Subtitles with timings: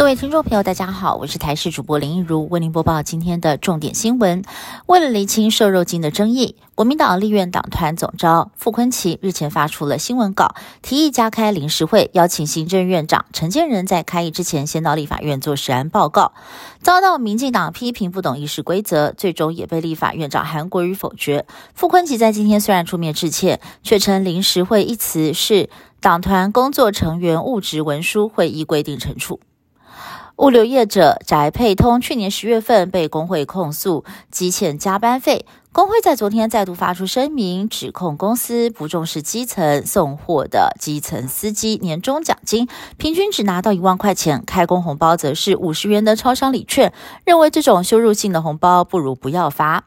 [0.00, 4.42] 各位听众朋友，大家好，我是台视主播林一如，为您播报今天的重点新闻。
[4.86, 16.32] 为了厘清瘦肉精的争议，国民党立院党团总召傅昆萁日前发出了新闻稿，提议加开临时会，邀请行政院长陈建仁在开议之前先到立法院做实案报告。
[16.80, 21.44] 遭到民进党批评不懂议事规则，最终也被立法院长韩国瑜否决。
[21.74, 25.68] 傅昆萁在今天虽然出面致歉，却称临时会一词是
[26.00, 29.40] 党团工作成员物质文书会议规定惩处。
[30.40, 35.44] 物流业者宅配通去年十月份被工会控诉积欠加班费。
[35.72, 46.92] 工会在昨天再度发出声明，指控公司不重视基层送货的基层司机年终奖金，平均只拿到一万块钱，开工红包则是五十元的超商礼券，
[47.24, 49.84] 认为这种羞辱性的红包不如不要发。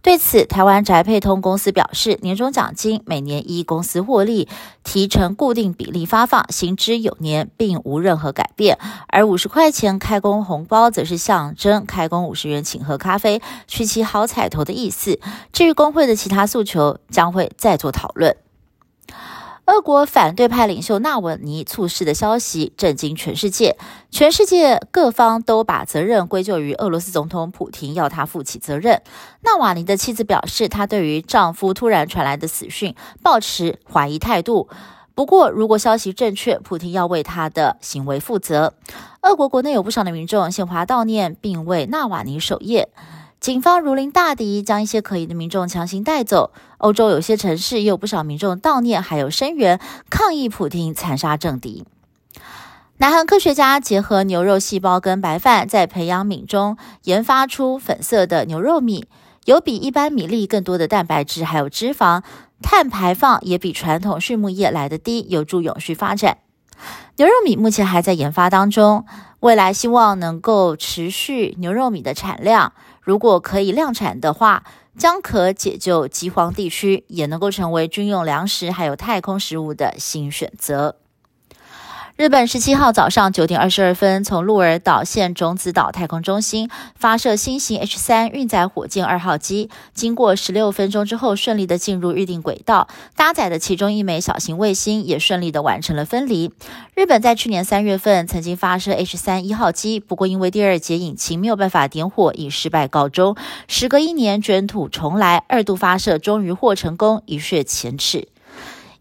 [0.00, 4.48] 对此，台湾宅配通公司表示，年终奖金每年依公司获利
[4.84, 8.78] 提成固定比例发放，行之有年，并无任何改变。
[9.08, 15.18] 而五十块钱开工红包则是象征开工五十元请喝咖啡，取其好彩头的意思。
[15.52, 18.36] 至于工会的其他诉求，将会再做讨论。
[19.66, 23.76] 俄国反对派领袖纳瓦尼猝死的消息震惊全世界，
[24.12, 29.02] 全世界各方都把责任归咎于俄罗斯总统普京，要他负起责任。
[29.42, 34.68] 纳瓦尼的妻子表示，她对于丈夫突然传来的死讯抱持怀疑态度。
[35.16, 38.74] 不过，如果消息正确，普京要为他的行为负责。
[39.22, 42.90] 俄国国内有不少的民众献花悼念，并为纳瓦尼守夜。
[43.46, 46.50] 警方如临大敌，将一些可疑的民众强行带走。
[46.78, 49.78] 欧洲有些城市也有不少民众悼念，还有声援
[50.10, 51.84] 抗议普京残杀政敌。
[52.96, 59.06] 南韩科学家结合牛肉细胞跟白饭，在培养皿中研发出粉色的牛肉米，
[59.44, 62.24] 有比一般米粒更多的蛋白质，还有脂肪，
[62.60, 66.38] 碳排放也比传统畜牧业来得低，有助永续发展。
[67.16, 69.04] 牛肉米目前还在研发当中，
[69.40, 72.72] 未来希望能够持续牛肉米的产量。
[73.00, 74.64] 如果可以量产的话，
[74.98, 80.96] 将可解救饥荒地区，也能够成为军用粮食还有太空食物的新选择。
[82.16, 92.88] 日本十七号早上九点二十二分，从鹿儿岛县种子岛太空中心发射新型 H 三运载火箭二号机，经过十六分钟之后，顺利的进入预定轨道。
[93.16, 96.50] 搭载的其中一枚小型卫星也顺利的完成了分离。
[96.94, 103.36] 日本在去年三月份曾经发射 H 三一号机，不过因为第二节引擎没有办法点火，以失败告终。
[103.68, 108.28] 时隔一年卷土重来，二度发射终于获成功，一雪前耻。